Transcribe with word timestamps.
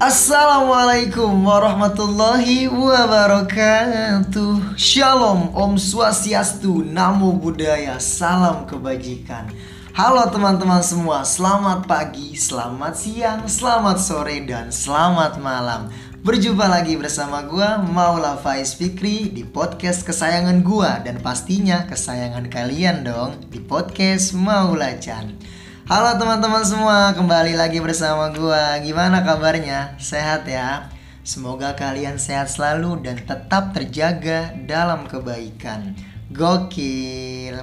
Assalamualaikum 0.00 1.44
warahmatullahi 1.44 2.72
wabarakatuh. 2.72 4.72
Shalom, 4.72 5.52
Om 5.52 5.76
Swastiastu, 5.76 6.88
Namo 6.88 7.36
Buddhaya, 7.36 8.00
Salam 8.00 8.64
Kebajikan. 8.64 9.52
Halo 9.92 10.24
teman-teman 10.32 10.80
semua, 10.80 11.20
selamat 11.20 11.84
pagi, 11.84 12.32
selamat 12.32 12.96
siang, 12.96 13.44
selamat 13.44 14.00
sore, 14.00 14.40
dan 14.48 14.72
selamat 14.72 15.36
malam. 15.36 15.92
Berjumpa 16.24 16.64
lagi 16.64 16.96
bersama 16.96 17.44
gua 17.44 17.76
Maula 17.76 18.40
Faiz 18.40 18.72
Fikri 18.72 19.28
di 19.28 19.44
podcast 19.44 20.00
kesayangan 20.08 20.64
gua. 20.64 21.04
Dan 21.04 21.20
pastinya 21.20 21.84
kesayangan 21.84 22.48
kalian 22.48 23.04
dong 23.04 23.36
di 23.52 23.60
podcast 23.60 24.32
Maula 24.32 24.96
Chan 24.96 25.59
Halo 25.90 26.14
teman-teman 26.22 26.62
semua, 26.62 27.10
kembali 27.18 27.58
lagi 27.58 27.82
bersama 27.82 28.30
gua. 28.30 28.78
Gimana 28.78 29.26
kabarnya? 29.26 29.98
Sehat 29.98 30.46
ya? 30.46 30.86
Semoga 31.26 31.74
kalian 31.74 32.14
sehat 32.14 32.46
selalu 32.46 33.02
dan 33.02 33.18
tetap 33.18 33.74
terjaga 33.74 34.54
dalam 34.70 35.10
kebaikan. 35.10 35.98
Gokil. 36.30 37.58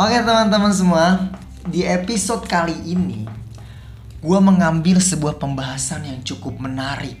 Oke 0.00 0.16
teman-teman 0.24 0.72
semua, 0.72 1.36
di 1.68 1.84
episode 1.84 2.48
kali 2.48 2.80
ini 2.88 3.28
gua 4.24 4.40
mengambil 4.40 4.96
sebuah 4.96 5.36
pembahasan 5.36 6.08
yang 6.08 6.24
cukup 6.24 6.56
menarik. 6.56 7.20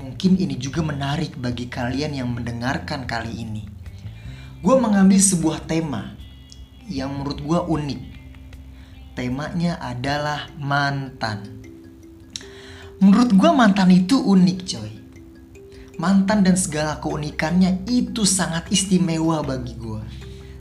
Mungkin 0.00 0.40
ini 0.40 0.56
juga 0.56 0.80
menarik 0.80 1.36
bagi 1.36 1.68
kalian 1.68 2.16
yang 2.16 2.32
mendengarkan 2.32 3.04
kali 3.04 3.44
ini. 3.44 3.68
Gua 4.64 4.80
mengambil 4.80 5.20
sebuah 5.20 5.68
tema 5.68 6.16
yang 6.88 7.12
menurut 7.12 7.44
gua 7.44 7.60
unik 7.68 8.15
temanya 9.16 9.80
adalah 9.80 10.52
mantan. 10.60 11.64
Menurut 13.00 13.32
gue 13.32 13.50
mantan 13.50 13.88
itu 13.88 14.20
unik 14.20 14.60
coy. 14.68 14.92
Mantan 15.96 16.44
dan 16.44 16.60
segala 16.60 17.00
keunikannya 17.00 17.88
itu 17.88 18.28
sangat 18.28 18.68
istimewa 18.68 19.40
bagi 19.40 19.72
gue. 19.80 20.04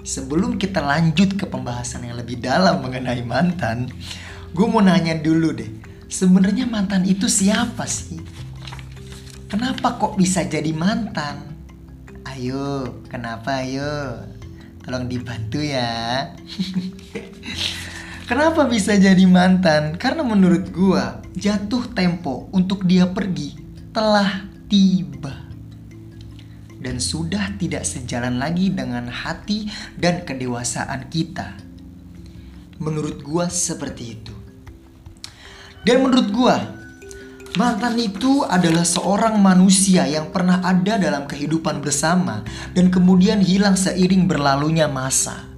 Sebelum 0.08 0.56
kita 0.56 0.80
lanjut 0.80 1.36
ke 1.36 1.44
pembahasan 1.44 2.08
yang 2.08 2.16
lebih 2.16 2.40
dalam 2.40 2.80
mengenai 2.80 3.20
mantan, 3.28 3.92
gue 4.56 4.66
mau 4.66 4.80
nanya 4.80 5.20
dulu 5.20 5.52
deh. 5.52 5.68
Sebenarnya 6.08 6.64
mantan 6.64 7.04
itu 7.04 7.28
siapa 7.28 7.84
sih? 7.84 8.24
Kenapa 9.52 10.00
kok 10.00 10.16
bisa 10.16 10.48
jadi 10.48 10.72
mantan? 10.72 11.52
Ayo, 12.24 13.04
kenapa 13.12 13.68
ayo? 13.68 14.24
Tolong 14.80 15.12
dibantu 15.12 15.60
ya. 15.60 16.32
Kenapa 18.26 18.66
bisa 18.66 18.98
jadi 18.98 19.22
mantan? 19.30 20.02
Karena 20.02 20.26
menurut 20.26 20.74
gua 20.74 21.22
jatuh 21.38 21.86
tempo 21.94 22.50
untuk 22.50 22.82
dia 22.82 23.06
pergi 23.06 23.54
telah 23.94 24.50
tiba 24.66 25.46
dan 26.82 26.98
sudah 26.98 27.54
tidak 27.62 27.86
sejalan 27.86 28.42
lagi 28.42 28.74
dengan 28.74 29.14
hati 29.14 29.70
dan 30.02 30.26
kedewasaan 30.26 31.06
kita. 31.14 31.54
Menurut 32.82 33.22
gua 33.22 33.46
seperti 33.46 34.18
itu. 34.18 34.34
Dan 35.86 36.02
menurut 36.02 36.34
gua, 36.34 36.58
mantan 37.62 37.94
itu 38.02 38.42
adalah 38.42 38.90
seorang 38.90 39.38
manusia 39.38 40.10
yang 40.10 40.34
pernah 40.34 40.66
ada 40.66 40.98
dalam 40.98 41.30
kehidupan 41.30 41.78
bersama 41.78 42.42
dan 42.74 42.90
kemudian 42.90 43.38
hilang 43.38 43.78
seiring 43.78 44.26
berlalunya 44.26 44.90
masa. 44.90 45.55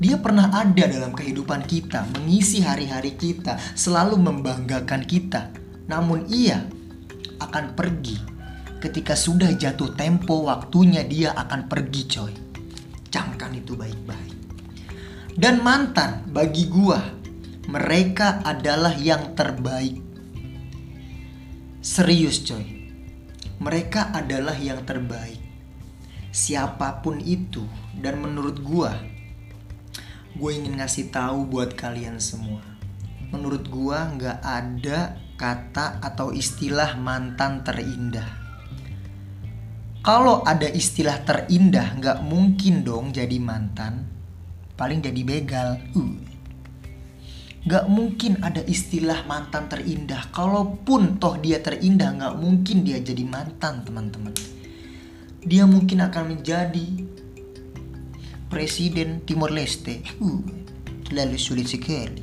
Dia 0.00 0.16
pernah 0.16 0.48
ada 0.48 0.88
dalam 0.88 1.12
kehidupan 1.12 1.68
kita, 1.68 2.08
mengisi 2.16 2.64
hari-hari 2.64 3.20
kita, 3.20 3.60
selalu 3.76 4.16
membanggakan 4.16 5.04
kita. 5.04 5.52
Namun 5.92 6.24
ia 6.32 6.64
akan 7.36 7.76
pergi 7.76 8.16
ketika 8.80 9.12
sudah 9.12 9.52
jatuh 9.52 9.92
tempo 9.92 10.48
waktunya 10.48 11.04
dia 11.04 11.36
akan 11.36 11.68
pergi 11.68 12.02
coy. 12.08 12.32
Camkan 13.12 13.52
itu 13.52 13.76
baik-baik. 13.76 14.36
Dan 15.36 15.60
mantan 15.60 16.24
bagi 16.32 16.72
gua, 16.72 17.04
mereka 17.68 18.40
adalah 18.40 18.96
yang 18.96 19.36
terbaik. 19.36 20.00
Serius 21.84 22.40
coy. 22.48 22.64
Mereka 23.60 24.16
adalah 24.16 24.56
yang 24.56 24.80
terbaik. 24.88 25.44
Siapa 26.32 27.04
pun 27.04 27.20
itu 27.20 27.68
dan 28.00 28.24
menurut 28.24 28.64
gua 28.64 29.19
gue 30.36 30.50
ingin 30.50 30.78
ngasih 30.78 31.10
tahu 31.10 31.46
buat 31.50 31.74
kalian 31.74 32.22
semua. 32.22 32.62
Menurut 33.30 33.66
gue 33.66 33.98
nggak 33.98 34.38
ada 34.42 35.18
kata 35.34 36.02
atau 36.02 36.30
istilah 36.34 36.98
mantan 36.98 37.62
terindah. 37.66 38.38
Kalau 40.00 40.42
ada 40.42 40.66
istilah 40.66 41.22
terindah 41.22 41.98
nggak 41.98 42.18
mungkin 42.26 42.82
dong 42.86 43.10
jadi 43.10 43.36
mantan. 43.38 44.06
Paling 44.78 45.04
jadi 45.04 45.22
begal. 45.26 45.76
Uh. 45.92 46.30
Gak 47.60 47.92
mungkin 47.92 48.40
ada 48.40 48.64
istilah 48.64 49.28
mantan 49.28 49.68
terindah. 49.68 50.32
Kalaupun 50.32 51.20
toh 51.20 51.36
dia 51.36 51.60
terindah, 51.60 52.16
gak 52.16 52.34
mungkin 52.40 52.88
dia 52.88 52.96
jadi 53.04 53.20
mantan, 53.28 53.84
teman-teman. 53.84 54.32
Dia 55.44 55.68
mungkin 55.68 56.00
akan 56.00 56.24
menjadi 56.36 57.04
Presiden 58.50 59.22
Timor 59.22 59.54
Leste. 59.54 60.02
Uh, 60.18 60.42
lalu 61.14 61.38
sulit 61.38 61.70
sekali. 61.70 62.18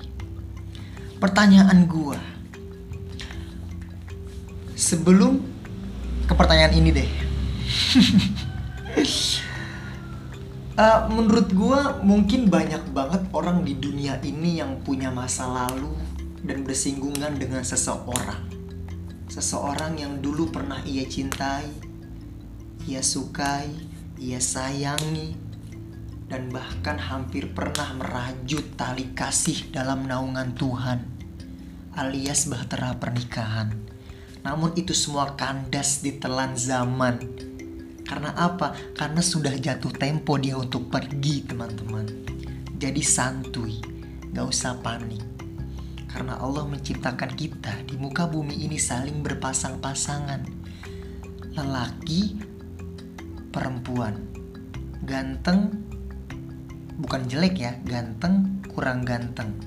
Pertanyaan 1.24 1.88
gua. 1.88 2.20
Sebelum 4.76 5.40
ke 6.28 6.34
pertanyaan 6.36 6.76
ini 6.76 6.90
deh. 6.92 7.10
uh, 10.76 11.08
menurut 11.16 11.48
gua 11.56 12.04
mungkin 12.04 12.52
banyak 12.52 12.92
banget 12.92 13.24
orang 13.32 13.64
di 13.64 13.80
dunia 13.80 14.20
ini 14.20 14.60
yang 14.60 14.84
punya 14.84 15.08
masa 15.08 15.48
lalu 15.48 15.96
dan 16.44 16.68
bersinggungan 16.68 17.40
dengan 17.40 17.64
seseorang. 17.64 18.52
Seseorang 19.32 19.96
yang 19.96 20.20
dulu 20.20 20.52
pernah 20.52 20.84
ia 20.84 21.08
cintai, 21.08 21.72
ia 22.84 23.00
sukai, 23.00 23.72
ia 24.20 24.44
sayangi, 24.44 25.47
dan 26.28 26.52
bahkan 26.52 27.00
hampir 27.00 27.52
pernah 27.56 27.96
merajut 27.96 28.64
tali 28.76 29.12
kasih 29.16 29.72
dalam 29.72 30.04
naungan 30.08 30.52
Tuhan 30.56 31.18
alias 31.98 32.46
bahtera 32.46 32.94
pernikahan. 33.02 33.74
Namun 34.46 34.78
itu 34.78 34.94
semua 34.94 35.34
kandas 35.34 36.06
di 36.06 36.16
telan 36.22 36.54
zaman. 36.54 37.18
Karena 38.06 38.32
apa? 38.38 38.72
Karena 38.96 39.20
sudah 39.20 39.52
jatuh 39.58 39.92
tempo 39.92 40.38
dia 40.40 40.56
untuk 40.56 40.88
pergi 40.88 41.44
teman-teman. 41.44 42.06
Jadi 42.78 43.02
santuy, 43.04 43.82
gak 44.32 44.48
usah 44.48 44.78
panik. 44.80 45.26
Karena 46.08 46.40
Allah 46.40 46.64
menciptakan 46.70 47.34
kita 47.36 47.84
di 47.84 48.00
muka 48.00 48.30
bumi 48.30 48.64
ini 48.64 48.80
saling 48.80 49.20
berpasang-pasangan. 49.26 50.46
Lelaki, 51.58 52.38
perempuan, 53.52 54.22
ganteng, 55.04 55.74
bukan 56.98 57.30
jelek 57.30 57.56
ya, 57.62 57.78
ganteng 57.86 58.62
kurang 58.74 59.06
ganteng. 59.06 59.58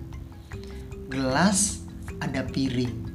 Gelas 1.10 1.82
ada 2.22 2.46
piring, 2.46 3.10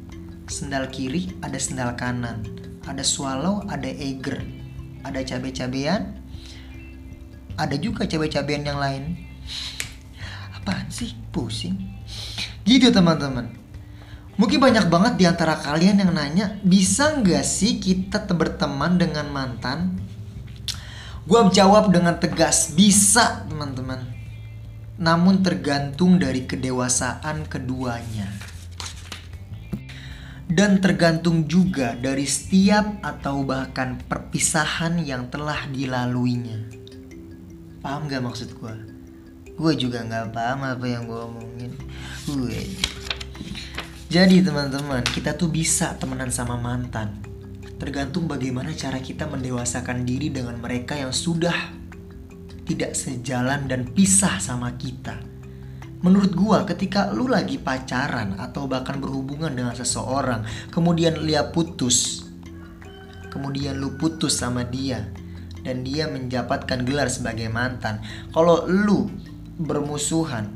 sendal 0.48 0.92
kiri 0.92 1.32
ada 1.40 1.56
sendal 1.56 1.96
kanan, 1.96 2.44
ada 2.84 3.04
swallow, 3.04 3.64
ada 3.72 3.88
eger, 3.88 4.44
ada 5.04 5.24
cabai-cabean, 5.24 6.20
ada 7.56 7.76
juga 7.80 8.04
cabai-cabean 8.04 8.68
yang 8.68 8.80
lain. 8.80 9.04
Apaan 10.56 10.92
sih? 10.92 11.16
Pusing. 11.32 11.76
Gitu 12.68 12.92
teman-teman. 12.92 13.52
Mungkin 14.36 14.60
banyak 14.60 14.92
banget 14.92 15.14
di 15.16 15.24
antara 15.24 15.56
kalian 15.56 16.04
yang 16.04 16.12
nanya, 16.12 16.60
bisa 16.60 17.16
nggak 17.16 17.46
sih 17.48 17.80
kita 17.80 18.28
berteman 18.36 19.00
dengan 19.00 19.32
mantan? 19.32 19.96
Gue 21.26 21.42
jawab 21.50 21.90
dengan 21.90 22.22
tegas, 22.22 22.78
bisa 22.78 23.50
teman-teman. 23.50 23.98
Namun 25.02 25.42
tergantung 25.42 26.22
dari 26.22 26.46
kedewasaan 26.46 27.50
keduanya. 27.50 28.30
Dan 30.46 30.78
tergantung 30.86 31.50
juga 31.50 31.98
dari 31.98 32.30
setiap 32.30 33.02
atau 33.02 33.42
bahkan 33.42 33.98
perpisahan 34.06 35.02
yang 35.02 35.26
telah 35.34 35.66
dilaluinya. 35.66 36.62
Paham 37.82 38.06
gak 38.06 38.22
maksud 38.22 38.54
gue? 38.62 38.76
Gue 39.58 39.74
juga 39.82 40.06
gak 40.06 40.30
paham 40.30 40.78
apa 40.78 40.86
yang 40.86 41.10
gue 41.10 41.22
omongin. 41.26 41.74
Gue. 42.30 42.70
Jadi 44.14 44.46
teman-teman, 44.46 45.02
kita 45.02 45.34
tuh 45.34 45.50
bisa 45.50 45.98
temenan 45.98 46.30
sama 46.30 46.54
mantan 46.54 47.35
tergantung 47.76 48.26
bagaimana 48.26 48.72
cara 48.72 49.04
kita 49.04 49.28
mendewasakan 49.28 50.08
diri 50.08 50.32
dengan 50.32 50.56
mereka 50.60 50.96
yang 50.96 51.12
sudah 51.12 51.54
tidak 52.66 52.98
sejalan 52.98 53.70
dan 53.70 53.86
pisah 53.86 54.42
sama 54.42 54.74
kita. 54.76 55.22
Menurut 56.02 56.34
gua 56.38 56.70
ketika 56.70 57.10
lu 57.14 57.26
lagi 57.26 57.58
pacaran 57.58 58.38
atau 58.38 58.70
bahkan 58.70 59.02
berhubungan 59.02 59.54
dengan 59.54 59.74
seseorang, 59.74 60.46
kemudian 60.70 61.18
dia 61.24 61.50
putus, 61.50 62.30
kemudian 63.34 63.78
lu 63.78 63.98
putus 63.98 64.38
sama 64.38 64.62
dia 64.62 65.10
dan 65.66 65.82
dia 65.82 66.06
menjabatkan 66.06 66.86
gelar 66.86 67.10
sebagai 67.10 67.50
mantan. 67.50 68.06
Kalau 68.30 68.70
lu 68.70 69.10
bermusuhan 69.58 70.52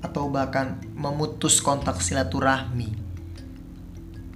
atau 0.00 0.30
bahkan 0.32 0.80
memutus 0.96 1.60
kontak 1.60 2.00
silaturahmi, 2.00 2.88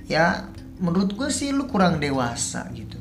ya 0.04 0.52
menurut 0.78 1.12
gue 1.12 1.28
sih 1.28 1.52
lu 1.52 1.68
kurang 1.68 2.00
dewasa 2.00 2.68
gitu. 2.72 2.96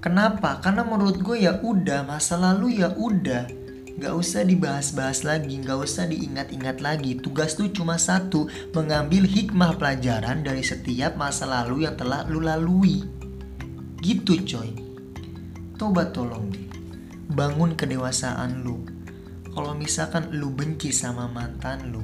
Kenapa? 0.00 0.60
Karena 0.60 0.84
menurut 0.84 1.20
gue 1.20 1.44
ya 1.44 1.60
udah 1.60 2.04
masa 2.04 2.36
lalu 2.36 2.80
ya 2.84 2.92
udah 2.92 3.64
Gak 3.94 4.10
usah 4.10 4.42
dibahas-bahas 4.42 5.22
lagi, 5.22 5.62
gak 5.62 5.78
usah 5.78 6.10
diingat-ingat 6.10 6.82
lagi. 6.82 7.14
Tugas 7.14 7.54
lu 7.62 7.70
cuma 7.70 7.94
satu, 7.94 8.50
mengambil 8.74 9.22
hikmah 9.22 9.78
pelajaran 9.78 10.42
dari 10.42 10.66
setiap 10.66 11.14
masa 11.14 11.46
lalu 11.46 11.86
yang 11.86 11.94
telah 11.94 12.26
lu 12.26 12.42
lalui. 12.42 13.06
Gitu 14.02 14.42
coy. 14.42 14.74
Coba 15.78 16.10
tolong 16.10 16.50
deh. 16.50 16.66
Bangun 17.38 17.78
kedewasaan 17.78 18.66
lu. 18.66 18.82
Kalau 19.54 19.78
misalkan 19.78 20.34
lu 20.34 20.50
benci 20.50 20.90
sama 20.90 21.30
mantan 21.30 21.94
lu 21.94 22.02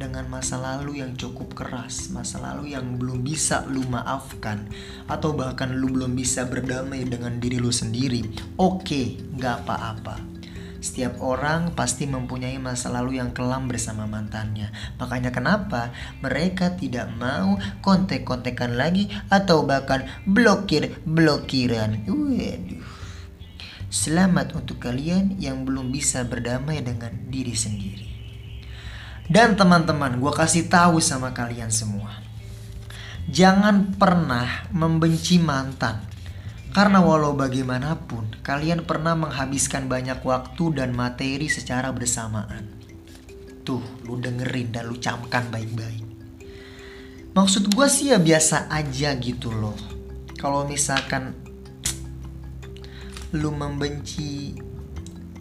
dengan 0.00 0.24
masa 0.32 0.56
lalu 0.56 1.04
yang 1.04 1.12
cukup 1.12 1.52
keras, 1.52 2.08
masa 2.08 2.40
lalu 2.40 2.72
yang 2.72 2.96
belum 2.96 3.20
bisa 3.20 3.68
lu 3.68 3.84
maafkan, 3.84 4.64
atau 5.04 5.36
bahkan 5.36 5.68
lu 5.76 5.92
belum 5.92 6.16
bisa 6.16 6.48
berdamai 6.48 7.04
dengan 7.04 7.36
diri 7.36 7.60
lu 7.60 7.68
sendiri, 7.68 8.24
oke, 8.56 8.80
okay, 8.80 9.20
gak 9.36 9.68
apa-apa 9.68 10.30
setiap 10.80 11.20
orang 11.20 11.76
pasti 11.76 12.08
mempunyai 12.08 12.56
masa 12.56 12.88
lalu 12.88 13.20
yang 13.20 13.36
kelam 13.36 13.68
bersama 13.68 14.08
mantannya. 14.08 14.72
Makanya 14.96 15.28
kenapa 15.28 15.92
mereka 16.24 16.72
tidak 16.72 17.12
mau 17.20 17.60
kontek-kontekan 17.84 18.80
lagi 18.80 19.12
atau 19.28 19.68
bahkan 19.68 20.08
blokir-blokiran. 20.24 22.08
Waduh. 22.08 22.80
Selamat 23.92 24.56
untuk 24.56 24.80
kalian 24.80 25.36
yang 25.36 25.68
belum 25.68 25.92
bisa 25.92 26.24
berdamai 26.24 26.80
dengan 26.80 27.12
diri 27.28 27.52
sendiri. 27.52 28.09
Dan 29.30 29.54
teman-teman, 29.54 30.18
gue 30.18 30.32
kasih 30.34 30.66
tahu 30.66 30.98
sama 30.98 31.30
kalian 31.30 31.70
semua. 31.70 32.18
Jangan 33.30 33.94
pernah 33.94 34.66
membenci 34.74 35.38
mantan 35.38 36.02
karena 36.70 37.02
walau 37.02 37.34
bagaimanapun, 37.34 38.42
kalian 38.46 38.86
pernah 38.86 39.18
menghabiskan 39.18 39.90
banyak 39.90 40.22
waktu 40.22 40.64
dan 40.78 40.94
materi 40.94 41.50
secara 41.50 41.90
bersamaan. 41.94 42.70
Tuh, 43.66 43.82
lu 44.06 44.18
dengerin 44.18 44.70
dan 44.74 44.86
lu 44.86 44.98
camkan 44.98 45.50
baik-baik. 45.50 46.02
Maksud 47.34 47.70
gue 47.70 47.86
sih 47.86 48.10
ya 48.10 48.18
biasa 48.18 48.66
aja 48.66 49.14
gitu 49.18 49.54
loh. 49.54 49.78
Kalau 50.38 50.66
misalkan 50.66 51.34
lu 53.30 53.54
membenci 53.54 54.58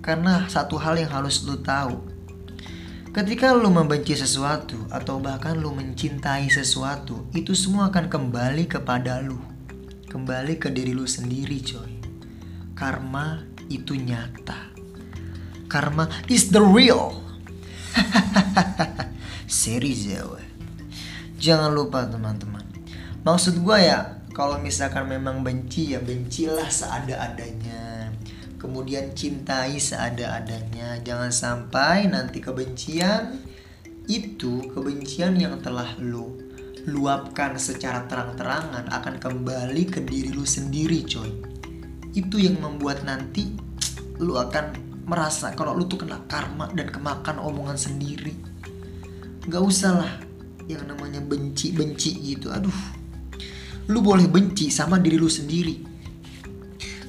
karena 0.01 0.45
satu 0.45 0.77
hal 0.77 0.97
yang 0.97 1.09
harus 1.09 1.41
lu 1.45 1.57
tahu. 1.61 2.18
Ketika 3.09 3.57
lu 3.57 3.73
membenci 3.73 4.13
sesuatu 4.13 4.85
atau 4.93 5.17
bahkan 5.17 5.57
lu 5.57 5.73
mencintai 5.73 6.45
sesuatu, 6.45 7.25
itu 7.33 7.57
semua 7.57 7.89
akan 7.89 8.05
kembali 8.05 8.69
kepada 8.69 9.17
lu 9.25 9.41
Kembali 10.09 10.57
ke 10.57 10.73
diri 10.73 10.97
lu 10.97 11.05
sendiri 11.05 11.61
coy. 11.61 12.01
Karma 12.73 13.45
itu 13.69 13.93
nyata. 13.93 14.73
Karma 15.69 16.09
is 16.25 16.49
the 16.49 16.57
real. 16.57 17.21
Serius 19.45 20.09
ya 20.09 20.25
Jangan 21.37 21.69
lupa 21.69 22.09
teman-teman. 22.09 22.65
Maksud 23.21 23.61
gue 23.61 23.77
ya, 23.85 24.17
kalau 24.33 24.57
misalkan 24.57 25.05
memang 25.05 25.45
benci 25.45 25.93
ya 25.93 26.01
bencilah 26.01 26.73
seada-adanya. 26.73 28.08
Kemudian 28.59 29.15
cintai 29.15 29.79
seada-adanya. 29.79 30.99
Jangan 30.99 31.31
sampai 31.31 32.11
nanti 32.11 32.43
kebencian 32.43 33.39
itu 34.11 34.67
kebencian 34.75 35.39
yang 35.39 35.63
telah 35.63 35.95
lu 35.95 36.35
luapkan 36.83 37.55
secara 37.55 38.03
terang-terangan 38.09 38.91
akan 38.91 39.15
kembali 39.15 39.83
ke 39.87 40.03
diri 40.03 40.35
lu 40.35 40.43
sendiri 40.43 41.07
coy. 41.07 41.31
Itu 42.11 42.35
yang 42.35 42.59
membuat 42.59 43.07
nanti 43.07 43.55
lu 44.19 44.35
akan 44.35 44.75
merasa 45.07 45.55
kalau 45.55 45.71
lu 45.79 45.87
tuh 45.87 46.03
kena 46.03 46.19
karma 46.27 46.67
dan 46.75 46.91
kemakan 46.91 47.39
omongan 47.39 47.79
sendiri. 47.79 48.35
Gak 49.47 49.63
usah 49.63 50.03
lah 50.03 50.13
yang 50.67 50.83
namanya 50.83 51.23
benci-benci 51.23 52.35
gitu. 52.35 52.51
Aduh. 52.51 52.75
Lu 53.87 54.03
boleh 54.03 54.27
benci 54.27 54.67
sama 54.67 54.99
diri 54.99 55.17
lu 55.17 55.31
sendiri 55.31 55.88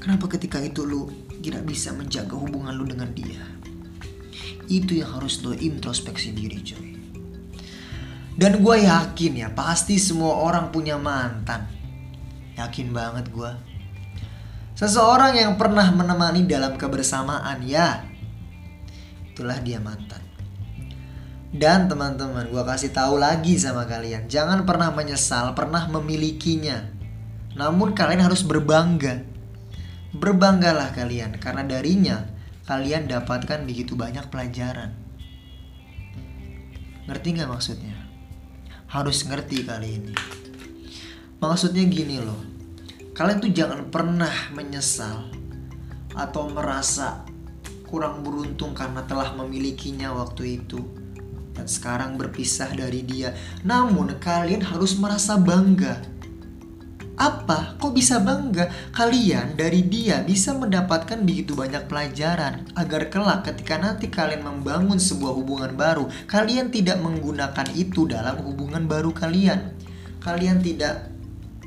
kenapa 0.00 0.26
ketika 0.32 0.58
itu 0.58 0.82
lu 0.88 1.12
tidak 1.44 1.68
bisa 1.68 1.92
menjaga 1.92 2.34
hubungan 2.34 2.74
lu 2.74 2.88
dengan 2.88 3.12
dia 3.12 3.44
itu 4.66 4.98
yang 4.98 5.20
harus 5.20 5.44
lo 5.44 5.52
introspeksi 5.52 6.32
diri 6.32 6.58
coy 6.64 6.90
dan 8.40 8.64
gue 8.64 8.76
yakin 8.88 9.32
ya 9.36 9.48
pasti 9.52 10.00
semua 10.00 10.40
orang 10.40 10.72
punya 10.72 10.96
mantan. 10.96 11.68
Yakin 12.56 12.88
banget 12.88 13.28
gue. 13.28 13.52
Seseorang 14.80 15.36
yang 15.36 15.60
pernah 15.60 15.84
menemani 15.92 16.48
dalam 16.48 16.80
kebersamaan 16.80 17.60
ya. 17.68 18.00
Itulah 19.28 19.60
dia 19.60 19.76
mantan. 19.76 20.24
Dan 21.52 21.84
teman-teman 21.92 22.48
gue 22.48 22.64
kasih 22.64 22.96
tahu 22.96 23.20
lagi 23.20 23.60
sama 23.60 23.84
kalian. 23.84 24.24
Jangan 24.24 24.64
pernah 24.64 24.88
menyesal 24.88 25.52
pernah 25.52 25.84
memilikinya. 25.92 26.88
Namun 27.60 27.92
kalian 27.92 28.24
harus 28.24 28.40
berbangga. 28.40 29.20
Berbanggalah 30.10 30.90
kalian 30.94 31.38
karena 31.38 31.62
darinya 31.62 32.26
kalian 32.66 33.06
dapatkan 33.06 33.66
begitu 33.66 33.94
banyak 33.94 34.26
pelajaran. 34.30 34.94
Ngerti 37.06 37.28
nggak 37.34 37.50
maksudnya? 37.50 38.10
harus 38.90 39.22
ngerti 39.22 39.62
kali 39.62 40.02
ini. 40.02 40.14
Maksudnya 41.38 41.86
gini 41.86 42.18
loh. 42.18 42.42
Kalian 43.14 43.38
tuh 43.38 43.52
jangan 43.54 43.86
pernah 43.88 44.32
menyesal 44.50 45.30
atau 46.10 46.50
merasa 46.50 47.22
kurang 47.86 48.26
beruntung 48.26 48.74
karena 48.74 49.06
telah 49.06 49.34
memilikinya 49.34 50.10
waktu 50.14 50.62
itu 50.62 50.82
dan 51.54 51.70
sekarang 51.70 52.18
berpisah 52.18 52.74
dari 52.74 53.06
dia. 53.06 53.30
Namun 53.62 54.18
kalian 54.18 54.66
harus 54.66 54.98
merasa 54.98 55.38
bangga 55.38 56.02
apa? 57.20 57.76
Kok 57.76 57.92
bisa 57.92 58.16
bangga? 58.24 58.72
Kalian 58.96 59.52
dari 59.52 59.84
dia 59.84 60.24
bisa 60.24 60.56
mendapatkan 60.56 61.20
begitu 61.20 61.52
banyak 61.52 61.84
pelajaran 61.84 62.64
agar 62.72 63.12
kelak 63.12 63.44
ketika 63.44 63.76
nanti 63.76 64.08
kalian 64.08 64.40
membangun 64.40 64.96
sebuah 64.96 65.36
hubungan 65.36 65.76
baru, 65.76 66.08
kalian 66.24 66.72
tidak 66.72 66.96
menggunakan 67.04 67.68
itu 67.76 68.08
dalam 68.08 68.40
hubungan 68.40 68.88
baru 68.88 69.12
kalian. 69.12 69.76
Kalian 70.24 70.64
tidak 70.64 71.12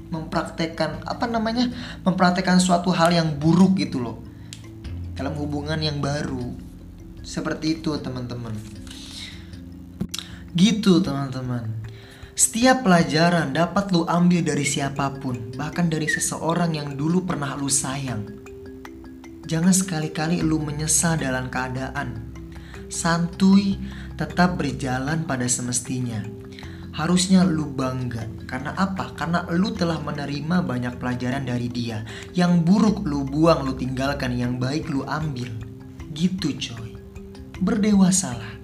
mempraktekkan 0.10 1.06
apa 1.06 1.30
namanya? 1.30 1.70
Mempraktekkan 2.02 2.58
suatu 2.58 2.90
hal 2.90 3.14
yang 3.14 3.38
buruk 3.38 3.78
gitu 3.78 4.02
loh. 4.02 4.18
Dalam 5.14 5.38
hubungan 5.38 5.78
yang 5.78 6.02
baru. 6.02 6.50
Seperti 7.22 7.78
itu, 7.80 7.94
teman-teman. 8.02 8.58
Gitu, 10.58 11.02
teman-teman. 11.06 11.83
Setiap 12.34 12.82
pelajaran 12.82 13.54
dapat 13.54 13.94
lu 13.94 14.10
ambil 14.10 14.42
dari 14.42 14.66
siapa 14.66 15.22
pun, 15.22 15.54
bahkan 15.54 15.86
dari 15.86 16.10
seseorang 16.10 16.74
yang 16.74 16.98
dulu 16.98 17.22
pernah 17.30 17.54
lu 17.54 17.70
sayang. 17.70 18.26
Jangan 19.46 19.70
sekali-kali 19.70 20.42
lu 20.42 20.58
menyesal 20.58 21.22
dalam 21.22 21.54
keadaan. 21.54 22.34
Santuy, 22.90 23.78
tetap 24.18 24.58
berjalan 24.58 25.30
pada 25.30 25.46
semestinya. 25.46 26.26
Harusnya 26.98 27.46
lu 27.46 27.70
bangga. 27.70 28.26
Karena 28.50 28.74
apa? 28.82 29.14
Karena 29.14 29.46
lu 29.54 29.70
telah 29.78 30.02
menerima 30.02 30.66
banyak 30.66 30.98
pelajaran 30.98 31.46
dari 31.46 31.70
dia. 31.70 32.02
Yang 32.34 32.66
buruk 32.66 33.06
lu 33.06 33.30
buang, 33.30 33.62
lu 33.62 33.78
tinggalkan. 33.78 34.34
Yang 34.34 34.58
baik 34.58 34.84
lu 34.90 35.06
ambil. 35.06 35.54
Gitu 36.18 36.54
coy. 36.58 36.98
Berdewasalah 37.62 38.63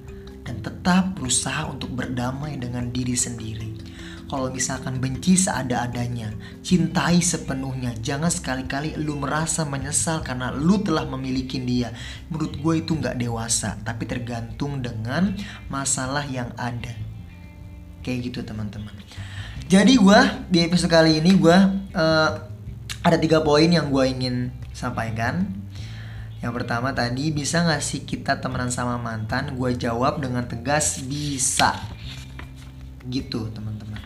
tetap 0.90 1.22
berusaha 1.22 1.70
untuk 1.70 1.94
berdamai 1.94 2.58
dengan 2.58 2.90
diri 2.90 3.14
sendiri. 3.14 3.78
Kalau 4.26 4.50
misalkan 4.50 4.98
benci 4.98 5.38
seada-adanya, 5.38 6.34
cintai 6.66 7.22
sepenuhnya. 7.22 7.94
Jangan 8.02 8.34
sekali-kali 8.34 8.98
lu 8.98 9.22
merasa 9.22 9.70
menyesal 9.70 10.26
karena 10.26 10.50
lu 10.50 10.82
telah 10.82 11.06
memiliki 11.06 11.62
dia. 11.62 11.94
Menurut 12.34 12.58
gue 12.58 12.74
itu 12.82 12.98
nggak 12.98 13.22
dewasa, 13.22 13.78
tapi 13.86 14.10
tergantung 14.10 14.82
dengan 14.82 15.38
masalah 15.70 16.26
yang 16.26 16.50
ada. 16.58 16.98
Kayak 18.02 18.34
gitu 18.34 18.40
teman-teman. 18.42 18.98
Jadi 19.70 19.94
gue 19.94 20.20
di 20.50 20.66
episode 20.66 20.90
kali 20.90 21.22
ini 21.22 21.38
gue 21.38 21.58
uh, 21.94 22.30
ada 23.06 23.18
tiga 23.22 23.46
poin 23.46 23.70
yang 23.70 23.94
gue 23.94 24.10
ingin 24.10 24.50
sampaikan. 24.74 25.54
Yang 26.40 26.54
pertama 26.64 26.96
tadi 26.96 27.36
bisa 27.36 27.68
gak 27.68 27.84
sih 27.84 28.08
kita 28.08 28.40
temenan 28.40 28.72
sama 28.72 28.96
mantan? 28.96 29.60
Gue 29.60 29.76
jawab 29.76 30.24
dengan 30.24 30.48
tegas 30.48 31.04
bisa. 31.04 31.76
Gitu 33.04 33.52
teman-teman. 33.52 34.00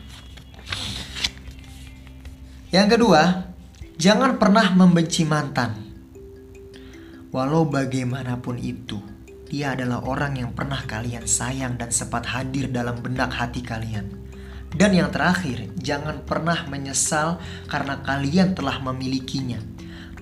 Yang 2.73 2.97
kedua, 2.97 3.53
jangan 4.01 4.41
pernah 4.41 4.65
membenci 4.73 5.29
mantan. 5.29 5.77
Walau 7.29 7.69
bagaimanapun 7.69 8.57
itu, 8.61 8.97
dia 9.49 9.77
adalah 9.77 10.01
orang 10.01 10.37
yang 10.41 10.53
pernah 10.57 10.81
kalian 10.81 11.29
sayang 11.29 11.77
dan 11.77 11.93
sempat 11.93 12.25
hadir 12.29 12.69
dalam 12.73 12.97
benak 13.01 13.29
hati 13.29 13.61
kalian. 13.61 14.09
Dan 14.73 14.97
yang 14.97 15.13
terakhir, 15.13 15.69
jangan 15.77 16.25
pernah 16.25 16.65
menyesal 16.65 17.37
karena 17.69 18.01
kalian 18.01 18.57
telah 18.57 18.81
memilikinya 18.81 19.61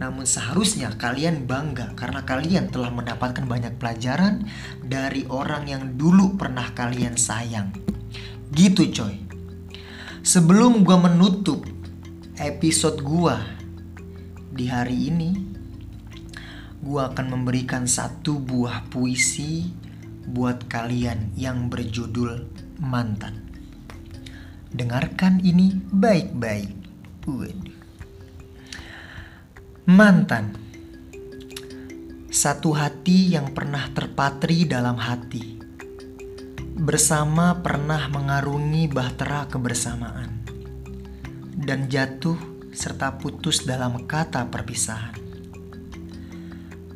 namun 0.01 0.25
seharusnya 0.25 0.97
kalian 0.97 1.45
bangga 1.45 1.93
karena 1.93 2.25
kalian 2.25 2.73
telah 2.73 2.89
mendapatkan 2.89 3.45
banyak 3.45 3.77
pelajaran 3.77 4.49
dari 4.81 5.29
orang 5.29 5.69
yang 5.69 5.83
dulu 5.93 6.41
pernah 6.41 6.73
kalian 6.73 7.21
sayang. 7.21 7.69
Gitu 8.49 8.89
coy. 8.89 9.21
Sebelum 10.25 10.81
gua 10.81 10.97
menutup 11.05 11.69
episode 12.41 13.05
gua 13.05 13.45
di 14.49 14.65
hari 14.65 15.13
ini, 15.13 15.37
gua 16.81 17.13
akan 17.13 17.37
memberikan 17.37 17.85
satu 17.85 18.41
buah 18.41 18.89
puisi 18.89 19.69
buat 20.25 20.65
kalian 20.65 21.37
yang 21.37 21.69
berjudul 21.69 22.49
mantan. 22.81 23.37
Dengarkan 24.73 25.45
ini 25.45 25.77
baik-baik. 25.93 26.73
Waduh. 27.29 27.70
Mantan. 29.81 30.53
Satu 32.29 32.69
hati 32.77 33.33
yang 33.33 33.49
pernah 33.49 33.89
terpatri 33.89 34.69
dalam 34.69 34.93
hati. 34.93 35.57
Bersama 36.77 37.57
pernah 37.65 38.05
mengarungi 38.13 38.85
bahtera 38.85 39.49
kebersamaan. 39.49 40.45
Dan 41.57 41.89
jatuh 41.89 42.37
serta 42.69 43.17
putus 43.17 43.65
dalam 43.65 44.05
kata 44.05 44.53
perpisahan. 44.53 45.17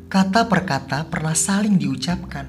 Kata 0.06 0.46
per 0.46 0.62
kata 0.62 1.10
pernah 1.10 1.34
saling 1.34 1.82
diucapkan. 1.82 2.46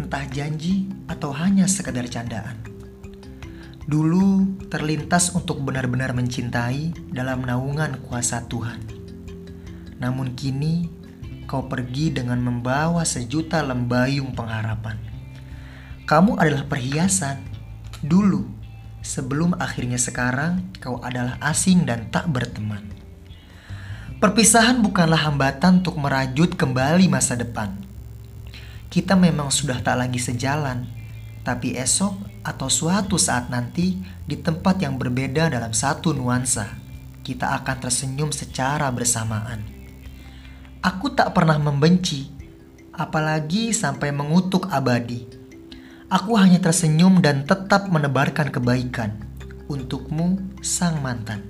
Entah 0.00 0.24
janji 0.32 0.88
atau 1.12 1.28
hanya 1.36 1.68
sekedar 1.68 2.08
candaan. 2.08 2.56
Dulu 3.84 4.64
terlintas 4.72 5.36
untuk 5.36 5.60
benar-benar 5.60 6.16
mencintai 6.16 7.12
dalam 7.12 7.44
naungan 7.44 8.00
kuasa 8.08 8.48
Tuhan 8.48 9.01
namun 10.02 10.34
kini 10.34 10.90
kau 11.46 11.70
pergi 11.70 12.10
dengan 12.10 12.42
membawa 12.42 13.06
sejuta 13.06 13.62
lembayung 13.62 14.34
pengharapan. 14.34 14.98
Kamu 16.02 16.42
adalah 16.42 16.66
perhiasan. 16.66 17.38
Dulu, 18.02 18.42
sebelum 18.98 19.54
akhirnya 19.62 20.00
sekarang 20.00 20.74
kau 20.82 20.98
adalah 20.98 21.38
asing 21.38 21.86
dan 21.86 22.10
tak 22.10 22.26
berteman. 22.34 22.82
Perpisahan 24.18 24.82
bukanlah 24.82 25.30
hambatan 25.30 25.82
untuk 25.82 25.98
merajut 25.98 26.54
kembali 26.54 27.06
masa 27.10 27.38
depan. 27.38 27.74
Kita 28.90 29.14
memang 29.18 29.50
sudah 29.50 29.82
tak 29.82 29.98
lagi 29.98 30.18
sejalan, 30.18 30.86
tapi 31.42 31.74
esok 31.74 32.42
atau 32.46 32.70
suatu 32.70 33.18
saat 33.18 33.50
nanti 33.50 33.98
di 34.26 34.38
tempat 34.38 34.78
yang 34.78 34.98
berbeda 34.98 35.50
dalam 35.50 35.74
satu 35.74 36.14
nuansa, 36.14 36.70
kita 37.26 37.54
akan 37.62 37.76
tersenyum 37.82 38.30
secara 38.30 38.90
bersamaan. 38.94 39.81
Aku 40.82 41.14
tak 41.14 41.30
pernah 41.30 41.62
membenci, 41.62 42.26
apalagi 42.90 43.70
sampai 43.70 44.10
mengutuk 44.10 44.66
abadi. 44.66 45.22
Aku 46.10 46.34
hanya 46.34 46.58
tersenyum 46.58 47.22
dan 47.22 47.46
tetap 47.46 47.86
menebarkan 47.86 48.50
kebaikan 48.50 49.32
untukmu, 49.72 50.36
sang 50.60 51.00
mantan. 51.00 51.40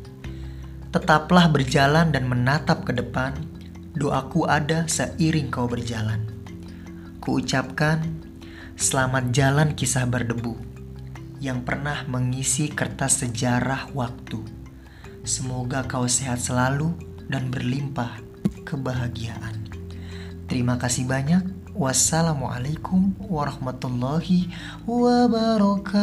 Tetaplah 0.94 1.50
berjalan 1.50 2.14
dan 2.14 2.28
menatap 2.30 2.86
ke 2.86 2.94
depan. 2.94 3.34
Doaku 3.92 4.48
ada 4.48 4.88
seiring 4.88 5.52
kau 5.52 5.68
berjalan. 5.68 6.24
Kuucapkan, 7.20 8.00
selamat 8.76 9.32
jalan 9.36 9.68
kisah 9.76 10.08
berdebu 10.08 10.56
yang 11.42 11.66
pernah 11.66 12.06
mengisi 12.08 12.72
kertas 12.72 13.20
sejarah 13.20 13.92
waktu. 13.92 14.40
Semoga 15.24 15.84
kau 15.84 16.08
sehat 16.08 16.40
selalu 16.40 16.94
dan 17.28 17.52
berlimpah 17.52 18.31
kebahagiaan. 18.73 19.69
Terima 20.49 20.81
kasih 20.81 21.05
banyak. 21.05 21.45
Wassalamualaikum 21.76 23.12
warahmatullahi 23.29 24.49
wabarakatuh. 24.88 26.02